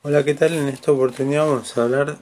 Hola, 0.00 0.24
¿qué 0.24 0.34
tal? 0.34 0.52
En 0.52 0.68
esta 0.68 0.92
oportunidad 0.92 1.44
vamos 1.44 1.76
a 1.76 1.82
hablar 1.82 2.18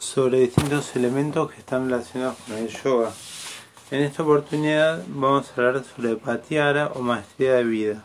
sobre 0.00 0.40
distintos 0.40 0.96
elementos 0.96 1.52
que 1.52 1.60
están 1.60 1.88
relacionados 1.88 2.36
con 2.38 2.56
el 2.56 2.66
yoga. 2.66 3.12
En 3.92 4.02
esta 4.02 4.24
oportunidad 4.24 5.04
vamos 5.06 5.48
a 5.48 5.52
hablar 5.54 5.84
sobre 5.84 6.16
patiara 6.16 6.88
o 6.88 7.02
maestría 7.02 7.54
de 7.54 7.62
vida. 7.62 8.02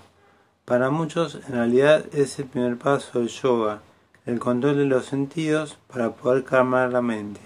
Para 0.63 0.91
muchos, 0.91 1.39
en 1.47 1.55
realidad, 1.55 2.05
es 2.13 2.37
el 2.37 2.45
primer 2.45 2.77
paso 2.77 3.17
del 3.17 3.29
yoga, 3.29 3.81
el 4.27 4.37
control 4.37 4.77
de 4.77 4.85
los 4.85 5.07
sentidos 5.07 5.75
para 5.91 6.11
poder 6.11 6.43
calmar 6.43 6.93
la 6.93 7.01
mente. 7.01 7.41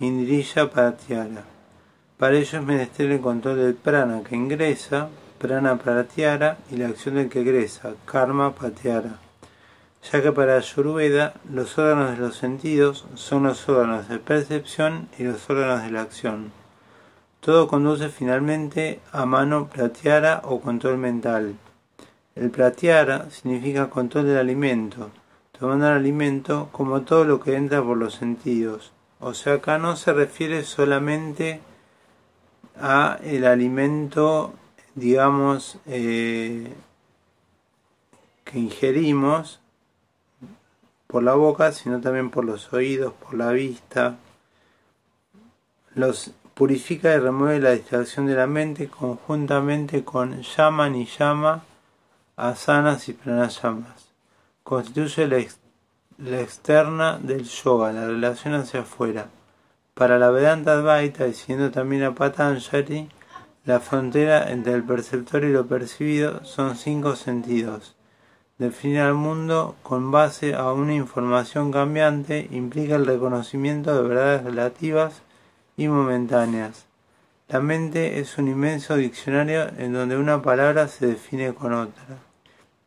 Indriya 0.00 0.70
patiara. 0.70 1.44
Para 2.18 2.36
ello 2.36 2.58
es 2.58 2.64
menester 2.66 3.10
el 3.10 3.22
control 3.22 3.56
del 3.56 3.74
prana 3.76 4.22
que 4.22 4.36
ingresa, 4.36 5.08
prana 5.38 5.78
pratyara, 5.78 6.58
y 6.70 6.76
la 6.76 6.88
acción 6.88 7.14
del 7.14 7.30
que 7.30 7.40
egresa, 7.40 7.94
karma 8.04 8.54
patiara 8.54 9.23
ya 10.12 10.22
que 10.22 10.32
para 10.32 10.56
Ayurveda 10.56 11.34
los 11.50 11.78
órganos 11.78 12.10
de 12.12 12.16
los 12.18 12.36
sentidos 12.36 13.06
son 13.14 13.44
los 13.44 13.68
órganos 13.68 14.08
de 14.08 14.18
percepción 14.18 15.08
y 15.18 15.24
los 15.24 15.48
órganos 15.48 15.82
de 15.82 15.90
la 15.90 16.02
acción. 16.02 16.52
Todo 17.40 17.68
conduce 17.68 18.08
finalmente 18.08 19.00
a 19.12 19.26
mano 19.26 19.68
pratyara 19.68 20.42
o 20.44 20.60
control 20.60 20.98
mental. 20.98 21.56
El 22.34 22.50
pratyara 22.50 23.30
significa 23.30 23.90
control 23.90 24.26
del 24.26 24.38
alimento, 24.38 25.10
tomando 25.58 25.86
el 25.86 25.94
alimento 25.94 26.68
como 26.72 27.02
todo 27.02 27.24
lo 27.24 27.40
que 27.40 27.54
entra 27.54 27.82
por 27.82 27.96
los 27.96 28.14
sentidos. 28.14 28.92
O 29.20 29.34
sea, 29.34 29.54
acá 29.54 29.78
no 29.78 29.96
se 29.96 30.12
refiere 30.12 30.64
solamente 30.64 31.60
a 32.80 33.18
el 33.22 33.44
alimento, 33.46 34.52
digamos, 34.94 35.78
eh, 35.86 36.72
que 38.44 38.58
ingerimos, 38.58 39.60
por 41.14 41.22
la 41.22 41.34
boca, 41.34 41.70
sino 41.70 42.00
también 42.00 42.28
por 42.28 42.44
los 42.44 42.72
oídos, 42.72 43.12
por 43.12 43.34
la 43.34 43.52
vista. 43.52 44.16
Los 45.94 46.32
purifica 46.54 47.14
y 47.14 47.18
remueve 47.18 47.60
la 47.60 47.70
distracción 47.70 48.26
de 48.26 48.34
la 48.34 48.48
mente 48.48 48.88
conjuntamente 48.88 50.02
con 50.02 50.42
llama 50.42 50.88
y 50.88 51.06
llama, 51.06 51.62
asanas 52.34 53.08
y 53.08 53.12
pranayamas. 53.12 54.08
Constituye 54.64 55.28
la, 55.28 56.40
externa 56.40 57.20
del 57.22 57.44
yoga, 57.44 57.92
la 57.92 58.08
relación 58.08 58.54
hacia 58.54 58.80
afuera. 58.80 59.28
Para 59.94 60.18
la 60.18 60.30
Vedanta 60.30 60.72
Advaita, 60.72 61.28
y 61.28 61.34
siendo 61.34 61.70
también 61.70 62.02
a 62.02 62.16
Patanjali, 62.16 63.08
la 63.64 63.78
frontera 63.78 64.50
entre 64.50 64.72
el 64.72 64.82
perceptor 64.82 65.44
y 65.44 65.52
lo 65.52 65.64
percibido 65.68 66.44
son 66.44 66.74
cinco 66.74 67.14
sentidos 67.14 67.94
Definir 68.58 69.00
al 69.00 69.14
mundo 69.14 69.74
con 69.82 70.12
base 70.12 70.54
a 70.54 70.72
una 70.72 70.94
información 70.94 71.72
cambiante 71.72 72.46
implica 72.52 72.94
el 72.94 73.04
reconocimiento 73.04 73.92
de 73.92 74.08
verdades 74.08 74.44
relativas 74.44 75.22
y 75.76 75.88
momentáneas. 75.88 76.86
La 77.48 77.58
mente 77.58 78.20
es 78.20 78.38
un 78.38 78.46
inmenso 78.46 78.94
diccionario 78.94 79.68
en 79.76 79.92
donde 79.92 80.16
una 80.16 80.40
palabra 80.40 80.86
se 80.86 81.08
define 81.08 81.52
con 81.52 81.72
otra, 81.72 82.18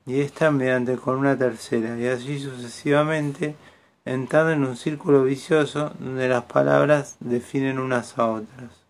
y 0.05 0.21
esta 0.21 0.51
mediante 0.51 0.95
con 0.95 1.17
una 1.17 1.37
tercera, 1.37 1.99
y 1.99 2.07
así 2.07 2.39
sucesivamente, 2.39 3.57
entrando 4.05 4.53
en 4.53 4.63
un 4.63 4.77
círculo 4.77 5.25
vicioso 5.25 5.91
donde 5.99 6.29
las 6.29 6.45
palabras 6.45 7.17
definen 7.19 7.77
unas 7.77 8.17
a 8.17 8.27
otras. 8.27 8.86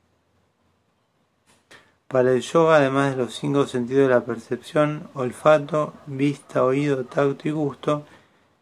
Para 2.07 2.31
el 2.31 2.41
yoga, 2.41 2.77
además 2.77 3.11
de 3.11 3.23
los 3.23 3.35
cinco 3.35 3.67
sentidos 3.67 4.07
de 4.07 4.15
la 4.15 4.23
percepción, 4.23 5.09
olfato, 5.13 5.93
vista, 6.05 6.63
oído, 6.63 7.03
tacto 7.03 7.49
y 7.49 7.51
gusto, 7.51 8.05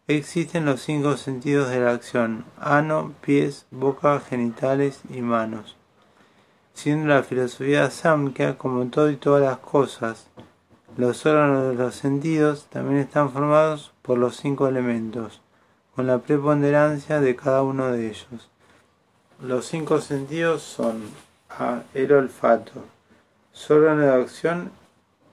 existen 0.08 0.66
los 0.66 0.82
cinco 0.82 1.16
sentidos 1.16 1.70
de 1.70 1.80
la 1.80 1.92
acción, 1.92 2.46
ano, 2.60 3.14
pies, 3.22 3.68
boca, 3.70 4.20
genitales 4.20 5.02
y 5.12 5.22
manos. 5.22 5.76
Siendo 6.74 7.08
la 7.08 7.22
filosofía 7.22 7.92
Samkhya, 7.92 8.58
como 8.58 8.84
todo 8.88 9.12
y 9.12 9.18
todas 9.18 9.44
las 9.44 9.60
cosas, 9.60 10.28
los 10.98 11.24
órganos 11.28 11.70
de 11.70 11.76
los 11.76 11.94
sentidos 11.94 12.66
también 12.72 12.98
están 12.98 13.32
formados 13.32 13.94
por 14.02 14.18
los 14.18 14.38
cinco 14.38 14.68
elementos, 14.68 15.42
con 15.96 16.08
la 16.08 16.18
preponderancia 16.18 17.22
de 17.22 17.36
cada 17.36 17.62
uno 17.62 17.92
de 17.92 18.08
ellos. 18.08 18.50
Los 19.40 19.68
cinco 19.68 20.02
sentidos 20.02 20.64
son 20.64 21.04
el 21.94 22.12
olfato, 22.12 22.84
su 23.56 23.74
órgano 23.74 24.02
de 24.02 24.22
acción, 24.22 24.72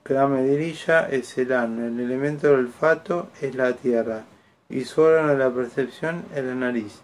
Kramedirilla, 0.04 1.08
es 1.08 1.36
el 1.38 1.52
ano, 1.52 1.86
el 1.86 1.98
elemento 1.98 2.46
del 2.46 2.60
olfato 2.60 3.30
es 3.40 3.56
la 3.56 3.72
tierra, 3.72 4.22
y 4.68 4.84
su 4.84 5.02
órgano 5.02 5.32
de 5.32 5.38
la 5.38 5.50
percepción 5.50 6.24
es 6.32 6.44
la 6.44 6.54
nariz. 6.54 7.00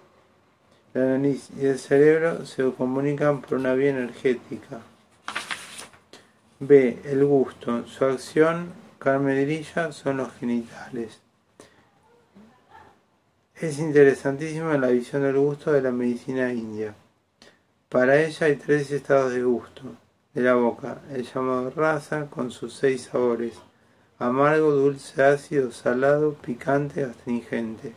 La 0.94 1.04
nariz 1.04 1.50
y 1.60 1.66
el 1.66 1.78
cerebro 1.78 2.46
se 2.46 2.62
comunican 2.72 3.40
por 3.40 3.58
una 3.58 3.74
vía 3.74 3.90
energética. 3.90 4.78
B. 6.60 7.00
El 7.04 7.24
gusto. 7.24 7.84
Su 7.88 8.04
acción, 8.04 8.72
Carmedirilla, 9.00 9.90
son 9.90 10.18
los 10.18 10.32
genitales. 10.34 11.20
Es 13.56 13.80
interesantísima 13.80 14.78
la 14.78 14.88
visión 14.88 15.22
del 15.22 15.36
gusto 15.36 15.72
de 15.72 15.82
la 15.82 15.90
medicina 15.90 16.52
india. 16.52 16.94
Para 17.88 18.22
ella 18.22 18.46
hay 18.46 18.54
tres 18.54 18.92
estados 18.92 19.32
de 19.32 19.42
gusto 19.42 19.82
de 20.38 20.44
la 20.44 20.54
boca, 20.54 21.00
el 21.12 21.24
llamado 21.24 21.68
raza 21.70 22.26
con 22.30 22.52
sus 22.52 22.72
seis 22.72 23.08
sabores, 23.10 23.54
amargo, 24.20 24.70
dulce, 24.70 25.24
ácido, 25.24 25.72
salado, 25.72 26.34
picante, 26.34 27.02
astringente. 27.02 27.92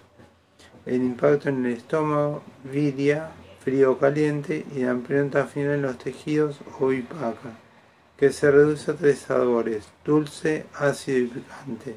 El 0.88 1.04
impacto 1.04 1.50
en 1.50 1.64
el 1.64 1.74
estómago, 1.74 2.42
viria, 2.64 3.30
frío 3.60 4.00
caliente 4.00 4.66
y 4.76 4.80
la 4.80 4.92
impronta 4.92 5.46
final 5.46 5.76
en 5.76 5.82
los 5.84 6.00
tejidos 6.00 6.58
o 6.80 6.88
vipaka, 6.88 7.60
que 8.18 8.32
se 8.32 8.50
reduce 8.50 8.90
a 8.90 8.96
tres 8.96 9.20
sabores, 9.20 9.88
dulce, 10.04 10.66
ácido 10.74 11.20
y 11.20 11.28
picante. 11.28 11.96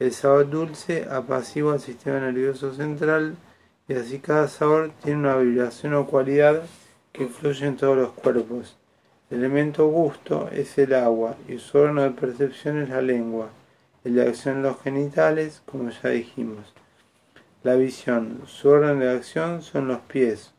El 0.00 0.12
sabor 0.12 0.50
dulce 0.50 1.06
apacigua 1.08 1.74
el 1.74 1.80
sistema 1.80 2.18
nervioso 2.18 2.74
central 2.74 3.36
y 3.86 3.94
así 3.94 4.18
cada 4.18 4.48
sabor 4.48 4.90
tiene 5.04 5.20
una 5.20 5.36
vibración 5.36 5.94
o 5.94 6.08
cualidad 6.08 6.64
que 7.12 7.22
influye 7.22 7.68
en 7.68 7.76
todos 7.76 7.96
los 7.96 8.10
cuerpos. 8.14 8.76
El 9.30 9.40
elemento 9.40 9.86
gusto 9.88 10.48
es 10.50 10.78
el 10.78 10.94
agua 10.94 11.36
y 11.48 11.58
su 11.58 11.76
órgano 11.76 12.02
de 12.02 12.12
percepción 12.12 12.82
es 12.82 12.88
la 12.88 13.02
lengua. 13.02 13.50
El 14.02 14.14
de 14.14 14.22
acción 14.22 14.62
los 14.62 14.80
genitales, 14.80 15.60
como 15.66 15.90
ya 15.90 16.08
dijimos. 16.08 16.72
La 17.62 17.74
visión, 17.74 18.44
su 18.46 18.70
órgano 18.70 19.00
de 19.00 19.10
acción 19.10 19.60
son 19.60 19.86
los 19.86 20.00
pies. 20.00 20.54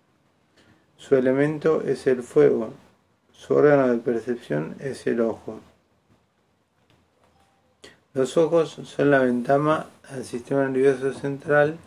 Su 0.98 1.16
elemento 1.16 1.82
es 1.82 2.06
el 2.06 2.22
fuego. 2.22 2.74
Su 3.32 3.56
órgano 3.56 3.88
de 3.88 3.98
percepción 3.98 4.76
es 4.80 5.08
el 5.08 5.22
ojo. 5.22 5.62
Los 8.14 8.38
ojos 8.38 8.80
son 8.84 9.10
la 9.10 9.20
ventana 9.20 9.88
al 10.12 10.26
sistema 10.26 10.68
nervioso 10.68 11.14
central. 11.14 11.80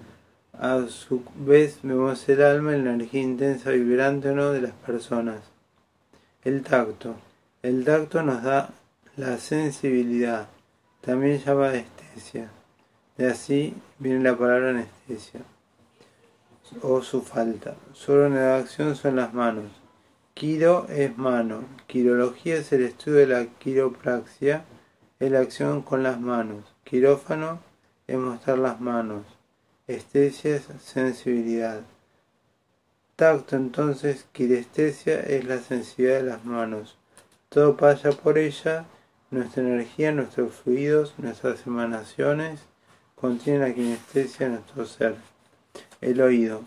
A 0.53 0.87
su 0.89 1.23
vez 1.37 1.79
vemos 1.85 2.29
el 2.29 2.43
alma 2.43 2.75
en 2.75 2.87
la 2.87 2.95
energía 2.95 3.23
intensa, 3.23 3.71
vibrante 3.71 4.31
o 4.31 4.35
no 4.35 4.51
de 4.51 4.63
las 4.63 4.73
personas. 4.73 5.52
El 6.45 6.65
tacto. 6.65 7.15
El 7.63 7.85
tacto 7.85 8.21
nos 8.25 8.43
da 8.43 8.71
la 9.17 9.39
sensibilidad, 9.39 10.49
también 11.01 11.39
llama 11.39 11.69
anestesia. 11.69 12.51
De 13.17 13.31
así 13.31 13.75
viene 14.01 14.25
la 14.25 14.37
palabra 14.37 14.71
anestesia 14.71 15.43
o 16.81 17.01
su 17.01 17.23
falta. 17.23 17.77
Su 17.93 18.11
orden 18.11 18.35
de 18.35 18.45
acción 18.45 18.97
son 18.97 19.15
las 19.15 19.33
manos. 19.33 19.71
Quiro 20.35 20.89
es 20.89 21.17
mano. 21.17 21.65
Quirología 21.87 22.57
es 22.57 22.73
el 22.73 22.83
estudio 22.83 23.19
de 23.19 23.27
la 23.29 23.45
quiropraxia, 23.61 24.65
es 25.21 25.31
la 25.31 25.39
acción 25.39 25.83
con 25.83 26.03
las 26.03 26.21
manos. 26.21 26.65
Quirófano 26.83 27.61
es 28.09 28.19
mostrar 28.19 28.59
las 28.59 28.81
manos. 28.81 29.25
Estesia 29.87 30.57
es 30.57 30.69
sensibilidad. 30.83 31.83
Tacto 33.23 33.55
entonces, 33.55 34.27
quirestesia 34.33 35.21
es 35.21 35.45
la 35.45 35.59
sensibilidad 35.59 36.17
de 36.17 36.25
las 36.25 36.45
manos. 36.45 36.99
Todo 37.51 37.77
pasa 37.77 38.11
por 38.11 38.37
ella, 38.37 38.85
nuestra 39.31 39.63
energía, 39.63 40.11
nuestros 40.11 40.53
fluidos, 40.53 41.15
nuestras 41.19 41.65
emanaciones, 41.65 42.63
contienen 43.15 43.61
la 43.63 43.73
kinestesia 43.73 44.47
de 44.47 44.55
nuestro 44.55 44.87
ser. 44.87 45.15
El 46.01 46.21
oído. 46.21 46.63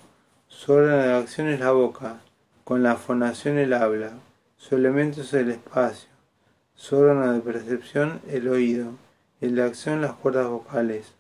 Su 0.47 0.71
órgano 0.71 1.03
de 1.03 1.13
acción 1.15 1.49
es 1.49 1.59
la 1.59 1.71
boca, 1.71 2.21
con 2.63 2.83
la 2.83 2.95
fonación 2.95 3.57
el 3.57 3.73
habla. 3.73 4.11
Su 4.55 4.77
elemento 4.77 5.23
es 5.23 5.33
el 5.33 5.51
espacio. 5.51 6.07
Su 6.73 6.95
órgano 6.95 7.33
de 7.33 7.41
percepción 7.41 8.21
el 8.29 8.47
oído. 8.47 8.93
El 9.41 9.55
de 9.55 9.63
acción 9.63 9.99
las 9.99 10.13
cuerdas 10.13 10.47
vocales. 10.47 11.15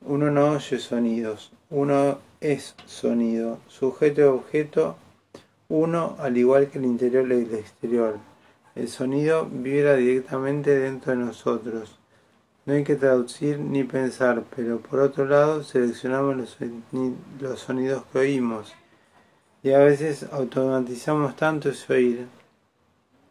Uno 0.00 0.30
no 0.30 0.52
oye 0.52 0.78
sonidos, 0.78 1.50
uno 1.70 2.20
es 2.40 2.74
sonido, 2.86 3.58
sujeto 3.68 4.20
y 4.22 4.24
objeto, 4.24 4.96
uno 5.68 6.16
al 6.18 6.36
igual 6.36 6.68
que 6.68 6.78
el 6.78 6.86
interior 6.86 7.26
y 7.28 7.34
el 7.34 7.54
exterior. 7.54 8.18
El 8.74 8.88
sonido 8.88 9.46
vibra 9.50 9.96
directamente 9.96 10.78
dentro 10.78 11.12
de 11.12 11.18
nosotros. 11.18 11.98
No 12.64 12.74
hay 12.74 12.84
que 12.84 12.96
traducir 12.96 13.58
ni 13.58 13.84
pensar, 13.84 14.44
pero 14.54 14.80
por 14.80 15.00
otro 15.00 15.26
lado 15.26 15.62
seleccionamos 15.62 16.56
los, 17.40 17.60
sonidos 17.60 18.04
que 18.12 18.18
oímos 18.18 18.74
y 19.62 19.72
a 19.72 19.78
veces 19.78 20.26
automatizamos 20.32 21.36
tanto 21.36 21.70
ese 21.70 21.92
oír. 21.92 22.26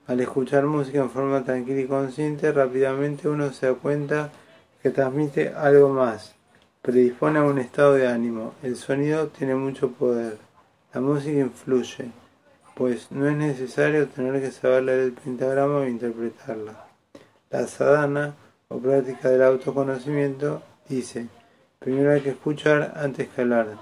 Al 0.08 0.20
escuchar 0.20 0.66
música 0.66 1.00
en 1.00 1.10
forma 1.10 1.44
tranquila 1.44 1.82
y 1.82 1.88
consciente, 1.88 2.52
rápidamente 2.52 3.28
uno 3.28 3.52
se 3.54 3.68
da 3.68 3.74
cuenta 3.74 4.32
que 4.82 4.90
transmite 4.90 5.50
algo 5.50 5.90
más, 5.90 6.36
predispone 6.82 7.40
a 7.40 7.44
un 7.44 7.60
estado 7.60 7.94
de 7.94 8.08
ánimo. 8.08 8.54
El 8.64 8.76
sonido 8.76 9.28
tiene 9.28 9.56
mucho 9.56 9.92
poder. 9.92 10.38
La 10.94 11.02
música 11.02 11.40
influye, 11.40 12.12
pues 12.76 13.12
no 13.12 13.28
es 13.28 13.36
necesario 13.36 14.08
tener 14.08 14.42
que 14.42 14.52
saber 14.52 14.84
leer 14.84 15.00
el 15.00 15.12
pentagrama 15.14 15.80
o 15.80 15.88
interpretarla. 15.88 16.86
La 17.50 17.68
sadhana 17.68 18.36
o 18.70 18.80
práctica 18.80 19.30
del 19.30 19.44
autoconocimiento, 19.44 20.62
dice, 20.88 21.28
primero 21.80 22.12
hay 22.12 22.22
que 22.22 22.32
escuchar 22.32 22.94
antes 22.96 23.28
que 23.28 23.42
hablar. 23.42 23.78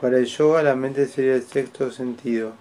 Para 0.00 0.18
el 0.18 0.26
yoga 0.26 0.62
la 0.62 0.74
mente 0.74 1.06
sería 1.06 1.36
el 1.36 1.42
sexto 1.42 1.90
sentido, 1.90 2.52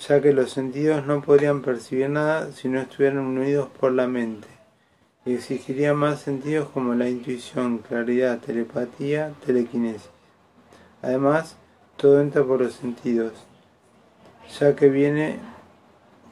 ya 0.00 0.20
que 0.20 0.32
los 0.32 0.50
sentidos 0.50 1.06
no 1.06 1.22
podrían 1.22 1.62
percibir 1.62 2.10
nada 2.10 2.52
si 2.52 2.68
no 2.68 2.80
estuvieran 2.80 3.20
unidos 3.20 3.68
por 3.78 3.92
la 3.92 4.06
mente. 4.06 4.53
Y 5.26 5.34
exigiría 5.34 5.94
más 5.94 6.20
sentidos 6.20 6.68
como 6.68 6.94
la 6.94 7.08
intuición, 7.08 7.78
claridad, 7.78 8.40
telepatía, 8.40 9.32
telequinesis. 9.46 10.10
Además, 11.00 11.56
todo 11.96 12.20
entra 12.20 12.44
por 12.44 12.60
los 12.60 12.74
sentidos, 12.74 13.32
ya 14.58 14.76
que 14.76 14.90
viene, 14.90 15.38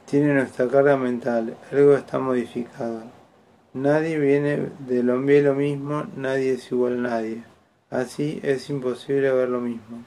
tiene 0.05 0.33
nuestra 0.33 0.67
carga 0.67 0.97
mental, 0.97 1.55
algo 1.71 1.95
está 1.95 2.19
modificado. 2.19 3.03
Nadie 3.73 4.19
viene 4.19 4.69
de 4.79 5.01
lo 5.01 5.15
mismo, 5.17 6.05
nadie 6.15 6.53
es 6.53 6.71
igual 6.71 6.99
a 7.05 7.09
nadie. 7.09 7.43
Así 7.89 8.39
es 8.43 8.69
imposible 8.69 9.31
ver 9.31 9.49
lo 9.49 9.61
mismo. 9.61 10.03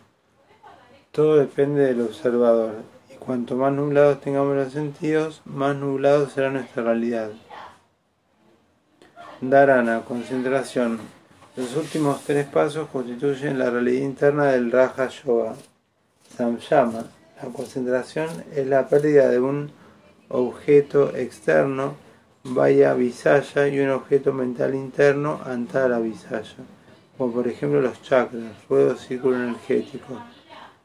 Todo 1.10 1.36
depende 1.36 1.86
del 1.86 2.02
observador, 2.02 2.74
y 3.10 3.14
cuanto 3.14 3.56
más 3.56 3.72
nublados 3.72 4.20
tengamos 4.20 4.54
los 4.54 4.72
sentidos, 4.72 5.42
más 5.44 5.74
nublado 5.74 6.28
será 6.28 6.50
nuestra 6.50 6.82
realidad. 6.82 7.30
Dharana, 9.40 10.00
concentración. 10.00 10.98
Los 11.56 11.76
últimos 11.76 12.22
tres 12.22 12.46
pasos 12.46 12.88
constituyen 12.88 13.58
la 13.58 13.68
realidad 13.68 14.02
interna 14.02 14.44
del 14.46 14.72
Raja 14.72 15.08
Yoga. 15.08 15.54
Samyama, 16.34 17.04
la 17.42 17.48
concentración 17.52 18.30
es 18.54 18.66
la 18.66 18.88
pérdida 18.88 19.28
de 19.28 19.38
un 19.38 19.70
objeto 20.30 21.14
externo 21.14 21.96
vaya 22.44 22.94
visaya 22.94 23.68
y 23.68 23.78
un 23.80 23.90
objeto 23.90 24.32
mental 24.32 24.74
interno 24.74 25.40
antara 25.44 25.98
visaya, 25.98 26.56
como 27.18 27.34
por 27.34 27.46
ejemplo 27.46 27.82
los 27.82 28.00
chakras, 28.00 28.42
ruedos 28.70 29.00
círculo 29.02 29.36
energético. 29.36 30.18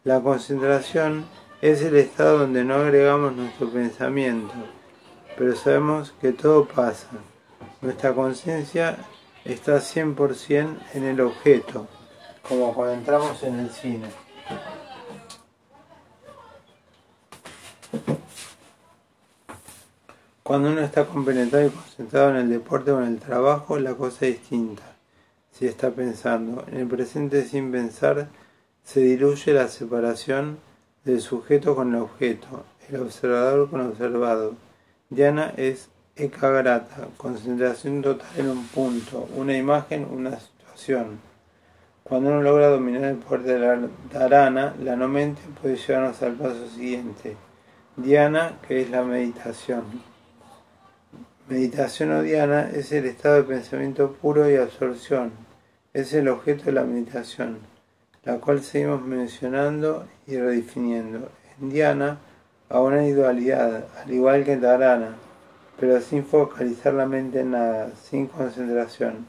La 0.03 0.19
concentración 0.19 1.24
es 1.62 1.81
el 1.83 1.95
estado 1.95 2.39
donde 2.39 2.65
no 2.65 2.75
agregamos 2.75 3.33
nuestro 3.33 3.69
pensamiento, 3.69 4.53
pero 5.38 5.56
sabemos 5.56 6.13
que 6.19 6.33
todo 6.33 6.65
pasa. 6.65 7.07
Nuestra 7.81 8.13
conciencia 8.13 8.98
está 9.44 9.78
100% 9.78 10.78
en 10.94 11.04
el 11.04 11.22
objeto, 11.22 11.88
como 12.48 12.74
cuando 12.74 12.94
entramos 12.94 13.42
en 13.44 13.60
el 13.60 13.69
cine. 13.69 14.08
Cuando 20.44 20.69
uno 20.69 20.81
está 20.81 21.06
compenetrado 21.06 21.68
y 21.68 21.69
concentrado 21.69 22.31
en 22.31 22.36
el 22.36 22.50
deporte 22.50 22.92
o 22.92 23.02
en 23.02 23.08
el 23.08 23.19
trabajo, 23.19 23.80
la 23.80 23.96
cosa 23.96 24.25
es 24.25 24.40
distinta. 24.40 24.84
Si 25.52 25.66
está 25.66 25.92
pensando 25.92 26.66
en 26.68 26.80
el 26.80 26.88
presente 26.88 27.46
sin 27.46 27.72
pensar, 27.72 28.28
se 28.84 29.00
diluye 29.00 29.54
la 29.54 29.68
separación 29.68 30.60
del 31.06 31.22
sujeto 31.22 31.75
con 31.75 31.96
el 31.96 32.02
objeto, 32.02 32.66
el 32.90 33.02
observador 33.02 33.69
con 33.69 33.81
el 33.81 33.88
observado. 33.88 34.56
Diana 35.10 35.54
es 35.56 35.90
ekagrata, 36.23 37.07
concentración 37.18 38.01
total 38.01 38.27
en 38.38 38.50
un 38.50 38.68
punto, 38.68 39.27
una 39.35 39.57
imagen, 39.57 40.07
una 40.12 40.39
situación. 40.39 41.19
Cuando 42.03 42.29
uno 42.29 42.41
logra 42.41 42.68
dominar 42.68 43.06
el 43.06 43.18
poder 43.18 43.41
de 43.44 43.59
la 43.59 43.79
dharana, 44.12 44.75
la 44.83 44.95
no 44.95 45.07
mente 45.07 45.41
puede 45.62 45.77
llevarnos 45.77 46.21
al 46.21 46.33
paso 46.33 46.68
siguiente. 46.69 47.38
Diana, 47.95 48.59
que 48.68 48.81
es 48.81 48.89
la 48.89 49.03
meditación. 49.03 49.83
Meditación 51.47 52.12
odiana 52.12 52.69
es 52.69 52.91
el 52.91 53.06
estado 53.06 53.35
de 53.35 53.44
pensamiento 53.44 54.13
puro 54.13 54.50
y 54.50 54.56
absorción. 54.56 55.31
Es 55.94 56.13
el 56.13 56.29
objeto 56.29 56.65
de 56.65 56.71
la 56.71 56.83
meditación, 56.83 57.59
la 58.24 58.38
cual 58.38 58.62
seguimos 58.62 59.01
mencionando 59.01 60.07
y 60.27 60.38
redefiniendo. 60.38 61.29
En 61.59 61.69
Diana 61.69 62.19
aún 62.69 62.94
hay 62.94 63.12
dualidad, 63.12 63.85
al 64.01 64.12
igual 64.12 64.45
que 64.45 64.53
en 64.53 64.62
Dharana, 64.62 65.15
pero 65.81 66.00
sin 66.00 66.24
focalizar 66.24 66.94
la 66.94 67.07
mente 67.07 67.39
en 67.39 67.51
nada, 67.51 67.89
sin 67.95 68.28
concentración. 68.28 69.25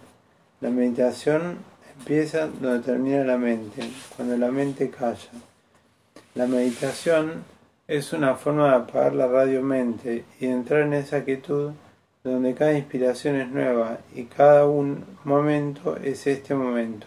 La 0.61 0.69
meditación 0.69 1.57
empieza 1.99 2.47
donde 2.47 2.81
termina 2.81 3.25
la 3.25 3.39
mente, 3.39 3.81
cuando 4.15 4.37
la 4.37 4.51
mente 4.51 4.91
calla. 4.91 5.31
La 6.35 6.47
meditación 6.47 7.45
es 7.89 8.13
una 8.13 8.35
forma 8.35 8.69
de 8.69 8.77
apagar 8.77 9.15
la 9.15 9.29
radio 9.29 9.63
mente 9.63 10.27
y 10.39 10.47
entrar 10.47 10.83
en 10.83 10.93
esa 10.93 11.25
quietud 11.25 11.73
donde 12.23 12.53
cada 12.53 12.75
inspiración 12.75 13.37
es 13.37 13.49
nueva 13.49 14.01
y 14.15 14.25
cada 14.25 14.67
un 14.67 15.07
momento 15.25 15.97
es 15.97 16.27
este 16.27 16.55
momento. 16.55 17.07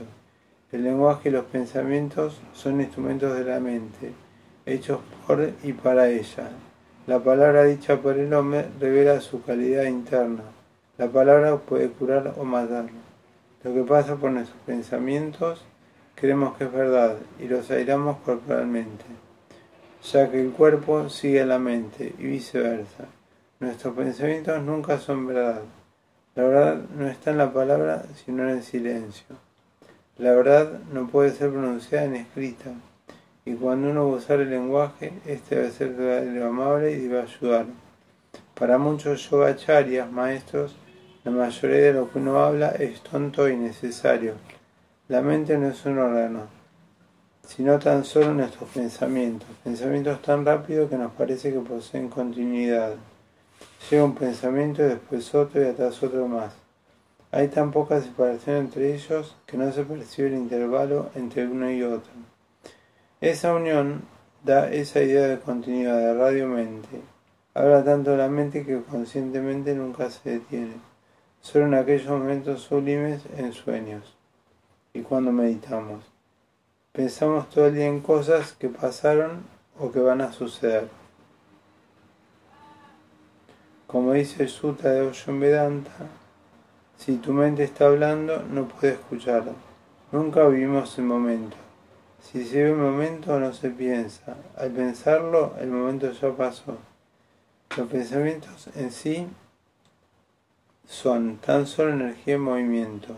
El 0.71 0.83
lenguaje 0.83 1.29
y 1.29 1.31
los 1.31 1.45
pensamientos 1.45 2.39
son 2.55 2.81
instrumentos 2.81 3.37
de 3.37 3.43
la 3.43 3.59
mente, 3.59 4.11
hechos 4.65 5.01
por 5.27 5.51
y 5.61 5.73
para 5.73 6.09
ella. 6.09 6.49
La 7.07 7.19
palabra 7.19 7.65
dicha 7.65 7.97
por 7.97 8.17
el 8.17 8.33
hombre 8.33 8.65
revela 8.79 9.21
su 9.21 9.43
calidad 9.43 9.83
interna. 9.83 10.41
La 10.97 11.07
palabra 11.07 11.55
puede 11.57 11.89
curar 11.89 12.33
o 12.35 12.43
matar. 12.43 12.85
Lo 13.63 13.73
que 13.75 13.83
pasa 13.83 14.15
por 14.15 14.31
nuestros 14.31 14.59
pensamientos 14.65 15.63
creemos 16.15 16.57
que 16.57 16.63
es 16.63 16.71
verdad 16.71 17.17
y 17.39 17.47
los 17.47 17.69
airamos 17.69 18.17
corporalmente, 18.25 19.05
ya 20.03 20.31
que 20.31 20.41
el 20.41 20.51
cuerpo 20.51 21.07
sigue 21.09 21.41
a 21.41 21.45
la 21.45 21.59
mente 21.59 22.15
y 22.17 22.23
viceversa. 22.23 23.05
Nuestros 23.59 23.95
pensamientos 23.95 24.59
nunca 24.63 24.97
son 24.97 25.27
verdad. 25.27 25.61
La 26.33 26.43
verdad 26.43 26.81
no 26.97 27.07
está 27.07 27.29
en 27.29 27.37
la 27.37 27.53
palabra, 27.53 28.03
sino 28.25 28.43
en 28.43 28.49
el 28.49 28.63
silencio. 28.63 29.35
La 30.17 30.31
verdad 30.31 30.79
no 30.91 31.07
puede 31.07 31.29
ser 31.31 31.51
pronunciada 31.51 32.05
en 32.05 32.15
escrita. 32.15 32.71
Y 33.47 33.53
cuando 33.53 33.91
uno 33.91 34.09
va 34.09 34.17
usar 34.17 34.39
el 34.39 34.49
lenguaje, 34.49 35.13
este 35.23 35.55
debe 35.55 35.69
ser 35.69 35.93
verdadero, 35.93 36.47
amable 36.47 36.93
y 36.93 37.01
debe 37.01 37.21
ayudar. 37.21 37.67
Para 38.55 38.79
muchos 38.79 39.29
yogacharyas, 39.29 40.11
maestros, 40.11 40.75
la 41.23 41.29
mayoría 41.29 41.77
de 41.77 41.93
lo 41.93 42.11
que 42.11 42.17
uno 42.17 42.39
habla 42.39 42.69
es 42.69 43.01
tonto 43.01 43.47
y 43.47 43.55
necesario. 43.55 44.33
La 45.09 45.21
mente 45.21 45.59
no 45.59 45.67
es 45.67 45.85
un 45.85 45.99
órgano, 45.99 46.47
sino 47.47 47.77
tan 47.77 48.03
solo 48.03 48.33
nuestros 48.33 48.67
pensamientos, 48.71 49.47
pensamientos 49.63 50.23
tan 50.23 50.43
rápidos 50.43 50.89
que 50.89 50.97
nos 50.97 51.11
parece 51.11 51.53
que 51.53 51.59
poseen 51.59 52.09
continuidad. 52.09 52.95
Llega 53.91 54.03
un 54.03 54.15
pensamiento 54.15 54.81
y 54.81 54.87
después 54.87 55.35
otro 55.35 55.61
y 55.61 55.65
atrás 55.65 56.01
otro 56.01 56.27
más. 56.27 56.51
Hay 57.31 57.49
tan 57.49 57.71
poca 57.71 58.01
separación 58.01 58.57
entre 58.57 58.95
ellos 58.95 59.35
que 59.45 59.55
no 59.55 59.71
se 59.71 59.83
percibe 59.83 60.29
el 60.29 60.33
intervalo 60.33 61.11
entre 61.13 61.45
uno 61.45 61.69
y 61.69 61.83
otro. 61.83 62.34
Esa 63.25 63.55
unión 63.55 64.03
da 64.43 64.69
esa 64.69 65.01
idea 65.01 65.25
de 65.25 65.39
continuidad 65.39 65.97
de 65.97 66.13
radio-mente. 66.13 67.01
Habla 67.55 67.83
tanto 67.83 68.15
la 68.15 68.29
mente 68.29 68.63
que 68.63 68.83
conscientemente 68.83 69.73
nunca 69.73 70.11
se 70.11 70.29
detiene, 70.29 70.75
solo 71.41 71.65
en 71.65 71.73
aquellos 71.73 72.07
momentos 72.07 72.61
sublimes 72.61 73.23
en 73.35 73.51
sueños. 73.51 74.15
Y 74.93 75.01
cuando 75.01 75.31
meditamos, 75.31 76.03
pensamos 76.91 77.49
todo 77.49 77.65
el 77.65 77.73
día 77.73 77.87
en 77.87 78.01
cosas 78.01 78.53
que 78.53 78.69
pasaron 78.69 79.41
o 79.79 79.91
que 79.91 80.01
van 80.01 80.21
a 80.21 80.31
suceder. 80.31 80.87
Como 83.87 84.13
dice 84.13 84.43
el 84.43 84.49
Sutta 84.49 84.91
de 84.91 85.01
Osho 85.01 85.35
Vedanta, 85.35 86.09
si 86.95 87.15
tu 87.15 87.33
mente 87.33 87.63
está 87.63 87.87
hablando, 87.87 88.43
no 88.43 88.67
puedes 88.67 88.99
escucharlo. 88.99 89.53
Nunca 90.11 90.47
vivimos 90.47 90.95
el 90.99 91.05
momento. 91.05 91.64
Si 92.31 92.43
se 92.43 92.63
ve 92.63 92.69
el 92.71 92.75
momento, 92.75 93.39
no 93.39 93.53
se 93.53 93.69
piensa. 93.69 94.35
Al 94.57 94.71
pensarlo, 94.71 95.55
el 95.59 95.67
momento 95.67 96.11
ya 96.11 96.35
pasó. 96.35 96.79
Los 97.77 97.87
pensamientos 97.87 98.67
en 98.75 98.91
sí 98.91 99.27
son 100.87 101.37
tan 101.37 101.67
solo 101.67 101.93
energía 101.93 102.35
en 102.35 102.41
movimiento. 102.41 103.15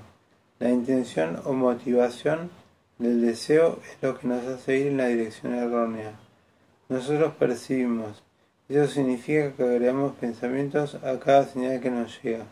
La 0.60 0.70
intención 0.70 1.42
o 1.46 1.54
motivación 1.54 2.52
del 2.98 3.22
deseo 3.22 3.80
es 3.90 3.98
lo 4.02 4.20
que 4.20 4.28
nos 4.28 4.46
hace 4.46 4.78
ir 4.78 4.88
en 4.88 4.98
la 4.98 5.08
dirección 5.08 5.56
errónea. 5.56 6.12
Nosotros 6.90 7.34
percibimos, 7.36 8.24
eso 8.68 8.88
significa 8.88 9.54
que 9.54 9.64
agregamos 9.64 10.16
pensamientos 10.16 10.96
a 10.96 11.18
cada 11.18 11.46
señal 11.46 11.80
que 11.80 11.92
nos 11.92 12.22
llega, 12.22 12.46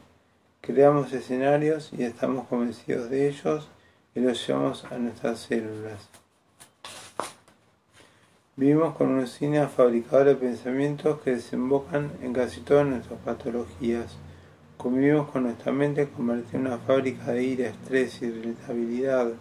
Creamos 0.61 1.13
escenarios 1.13 1.91
y 1.93 2.03
estamos 2.03 2.47
convencidos 2.47 3.09
de 3.09 3.27
ellos 3.27 3.67
y 4.15 4.21
los 4.21 4.47
llevamos 4.47 4.83
a 4.85 4.97
nuestras 4.97 5.41
células. 5.41 6.09
Vivimos 8.57 8.95
con 8.95 9.09
una 9.09 9.23
usina 9.23 9.67
fabricadora 9.67 10.29
de 10.29 10.35
pensamientos 10.37 11.19
que 11.19 11.31
desembocan 11.31 12.13
en 12.21 12.31
casi 12.31 12.61
todas 12.61 12.87
nuestras 12.87 13.19
patologías. 13.19 14.15
Convivimos 14.77 15.29
con 15.29 15.43
nuestra 15.43 15.73
mente 15.73 16.07
convertida 16.07 16.59
en 16.59 16.67
una 16.67 16.77
fábrica 16.77 17.33
de 17.33 17.43
ira, 17.43 17.67
estrés, 17.67 18.21
irritabilidad, 18.21 19.33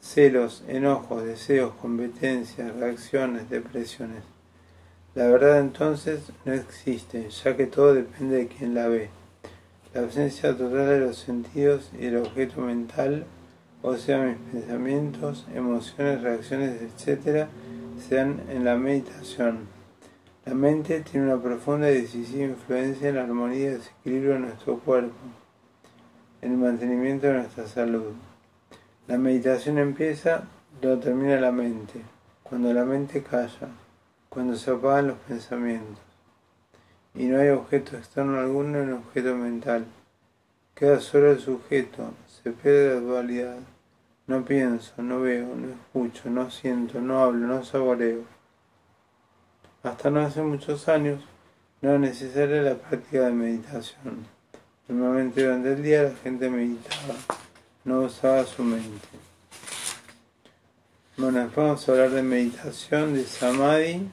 celos, 0.00 0.64
enojos, 0.66 1.22
deseos, 1.22 1.72
competencias, 1.80 2.74
reacciones, 2.74 3.48
depresiones. 3.48 4.24
La 5.14 5.28
verdad 5.28 5.60
entonces 5.60 6.32
no 6.44 6.52
existe, 6.52 7.30
ya 7.30 7.56
que 7.56 7.66
todo 7.66 7.94
depende 7.94 8.38
de 8.38 8.48
quien 8.48 8.74
la 8.74 8.88
ve. 8.88 9.08
La 9.94 10.00
ausencia 10.00 10.50
total 10.56 10.88
de 10.88 10.98
los 10.98 11.16
sentidos 11.16 11.92
y 11.96 12.06
el 12.06 12.16
objeto 12.16 12.62
mental, 12.62 13.24
o 13.82 13.96
sea, 13.96 14.18
mis 14.18 14.36
pensamientos, 14.52 15.46
emociones, 15.54 16.22
reacciones, 16.22 16.80
etc., 16.82 17.46
se 18.00 18.16
dan 18.16 18.42
en 18.48 18.64
la 18.64 18.76
meditación. 18.76 19.68
La 20.44 20.54
mente 20.54 21.00
tiene 21.00 21.26
una 21.26 21.42
profunda 21.42 21.90
y 21.90 22.00
decisiva 22.00 22.44
influencia 22.44 23.08
en 23.08 23.16
la 23.16 23.24
armonía 23.24 23.58
y 23.58 23.74
desequilibrio 23.74 24.32
de 24.34 24.38
nuestro 24.40 24.78
cuerpo, 24.78 25.14
en 26.40 26.52
el 26.52 26.58
mantenimiento 26.58 27.26
de 27.26 27.34
nuestra 27.34 27.66
salud. 27.66 28.12
La 29.06 29.18
meditación 29.18 29.78
empieza, 29.78 30.44
lo 30.80 30.98
termina 30.98 31.40
la 31.40 31.52
mente, 31.52 32.02
cuando 32.42 32.72
la 32.72 32.84
mente 32.84 33.22
calla, 33.22 33.68
cuando 34.28 34.56
se 34.56 34.70
apagan 34.70 35.08
los 35.08 35.18
pensamientos. 35.18 35.98
Y 37.14 37.24
no 37.26 37.38
hay 37.38 37.48
objeto 37.48 37.96
externo 37.96 38.38
alguno 38.38 38.78
en 38.78 38.88
el 38.88 38.94
objeto 38.94 39.34
mental. 39.34 39.86
Queda 40.74 41.00
solo 41.00 41.32
el 41.32 41.40
sujeto, 41.40 42.12
se 42.26 42.52
pierde 42.52 42.94
la 42.94 43.00
dualidad. 43.00 43.58
No 44.28 44.44
pienso, 44.44 45.02
no 45.02 45.20
veo, 45.20 45.48
no 45.56 45.72
escucho, 45.72 46.30
no 46.30 46.50
siento, 46.50 47.00
no 47.00 47.24
hablo, 47.24 47.46
no 47.46 47.64
saboreo. 47.64 48.22
Hasta 49.82 50.10
no 50.10 50.20
hace 50.20 50.42
muchos 50.42 50.86
años 50.88 51.24
no 51.80 51.90
era 51.90 51.98
necesaria 51.98 52.62
la 52.62 52.74
práctica 52.74 53.22
de 53.24 53.32
meditación. 53.32 54.26
Normalmente 54.86 55.42
durante 55.42 55.72
el 55.72 55.82
día 55.82 56.02
la 56.04 56.14
gente 56.16 56.48
meditaba 56.50 57.14
no 57.84 58.02
usaba 58.02 58.44
su 58.44 58.62
mente. 58.62 59.08
Bueno, 61.16 61.40
después 61.40 61.66
vamos 61.66 61.88
a 61.88 61.92
hablar 61.92 62.10
de 62.10 62.22
meditación, 62.22 63.14
de 63.14 63.24
samadhi, 63.24 64.06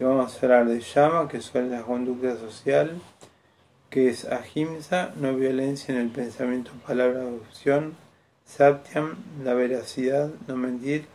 y 0.00 0.04
vamos 0.04 0.34
a 0.34 0.46
hablar 0.46 0.66
de 0.66 0.80
llama, 0.80 1.28
que 1.28 1.40
son 1.40 1.70
la 1.70 1.82
conducta 1.82 2.36
social, 2.36 3.00
que 3.90 4.08
es 4.08 4.24
ahimsa, 4.24 5.12
no 5.16 5.36
violencia 5.36 5.94
en 5.94 6.00
el 6.00 6.10
pensamiento, 6.10 6.72
palabra 6.84 7.20
o 7.24 7.36
opción, 7.36 7.94
satyam, 8.48 9.16
la 9.44 9.54
veracidad, 9.54 10.30
no 10.46 10.56
mentir, 10.56 11.06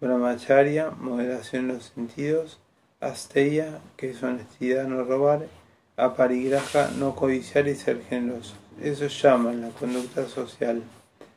brahmacharya, 0.00 0.90
moderación 0.90 1.70
en 1.70 1.76
los 1.76 1.92
sentidos, 1.94 2.58
asteya, 3.00 3.80
que 3.96 4.10
es 4.10 4.22
honestidad, 4.22 4.86
no 4.86 5.04
robar, 5.04 5.46
aparigraha, 5.96 6.90
no 6.98 7.14
codiciar 7.14 7.68
y 7.68 7.76
ser 7.76 8.02
generoso. 8.04 8.54
Eso 8.82 9.06
llaman 9.06 9.60
la 9.60 9.68
conducta 9.68 10.26
social. 10.26 10.82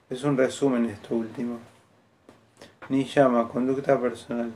Es 0.09 0.23
un 0.23 0.37
resumen 0.37 0.85
esto 0.85 1.15
último. 1.15 1.59
Ni 2.89 3.05
llama 3.05 3.47
conducta 3.47 3.99
personal. 3.99 4.51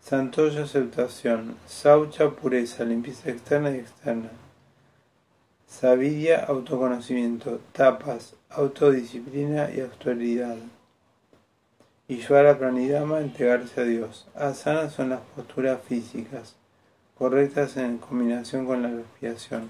Santoya 0.00 0.62
aceptación. 0.62 1.56
Saucha 1.66 2.30
pureza, 2.30 2.84
limpieza 2.84 3.30
externa 3.30 3.70
y 3.70 3.78
externa. 3.78 4.30
Sabidia 5.66 6.44
autoconocimiento. 6.44 7.60
Tapas, 7.72 8.34
autodisciplina 8.54 9.70
y 9.70 9.80
autoridad. 9.80 10.56
Ishvara 12.08 12.58
pranidama, 12.58 13.20
entregarse 13.20 13.80
a 13.80 13.84
Dios. 13.84 14.26
Asana 14.34 14.90
son 14.90 15.10
las 15.10 15.20
posturas 15.34 15.80
físicas, 15.82 16.56
correctas 17.16 17.76
en 17.76 17.98
combinación 17.98 18.66
con 18.66 18.82
la 18.82 18.90
respiración. 18.90 19.68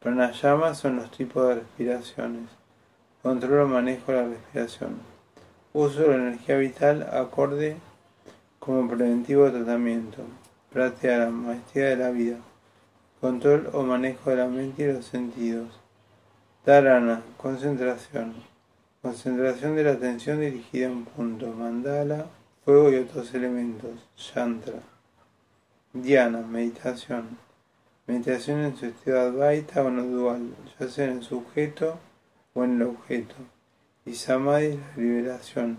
Pranayama 0.00 0.74
son 0.74 0.96
los 0.96 1.10
tipos 1.12 1.46
de 1.48 1.54
respiraciones. 1.56 2.48
Control 3.22 3.60
o 3.60 3.68
manejo 3.68 4.10
de 4.10 4.22
la 4.22 4.28
respiración. 4.28 4.96
Uso 5.72 6.00
de 6.00 6.08
la 6.08 6.14
energía 6.14 6.56
vital 6.56 7.08
acorde 7.12 7.76
como 8.58 8.88
preventivo 8.88 9.44
de 9.44 9.60
tratamiento. 9.60 10.22
Pratyahara, 10.72 11.30
maestría 11.30 11.90
de 11.90 11.96
la 11.96 12.10
vida. 12.10 12.38
Control 13.20 13.70
o 13.72 13.82
manejo 13.84 14.30
de 14.30 14.36
la 14.36 14.48
mente 14.48 14.82
y 14.82 14.92
los 14.92 15.04
sentidos. 15.04 15.81
Dharana, 16.64 17.24
concentración. 17.38 18.34
Concentración 19.02 19.74
de 19.74 19.82
la 19.82 19.92
atención 19.92 20.40
dirigida 20.40 20.86
a 20.86 20.92
un 20.92 21.04
punto. 21.04 21.48
Mandala, 21.48 22.26
fuego 22.64 22.92
y 22.92 22.96
otros 22.96 23.34
elementos. 23.34 23.90
Yantra. 24.16 24.78
Dhyana, 25.92 26.42
meditación. 26.42 27.36
Meditación 28.06 28.60
en 28.60 28.76
su 28.76 28.86
estado 28.86 29.30
advaita 29.30 29.82
o 29.82 29.90
no 29.90 30.04
dual, 30.04 30.54
ya 30.78 30.88
sea 30.88 31.06
en 31.06 31.18
el 31.18 31.22
sujeto 31.24 31.98
o 32.54 32.62
en 32.62 32.80
el 32.80 32.82
objeto. 32.82 33.34
Y 34.06 34.14
samadhi 34.14 34.78
liberación, 34.96 35.78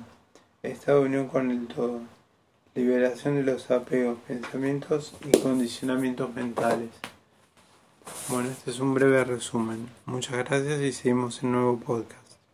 estado 0.64 1.00
de 1.02 1.06
unión 1.06 1.28
con 1.30 1.50
el 1.50 1.66
todo, 1.68 2.02
liberación 2.76 3.36
de 3.36 3.44
los 3.44 3.72
apegos, 3.72 4.18
pensamientos 4.28 5.16
y 5.24 5.38
condicionamientos 5.40 6.34
mentales. 6.34 6.90
Bueno, 8.30 8.50
este 8.50 8.72
es 8.72 8.80
un 8.80 8.94
breve 8.94 9.24
resumen. 9.24 9.90
Muchas 10.06 10.38
gracias 10.38 10.82
y 10.82 10.92
seguimos 10.92 11.44
en 11.44 11.52
nuevo 11.52 11.78
podcast. 11.80 12.23